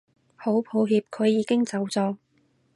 [0.35, 2.17] 好抱歉佢已經走咗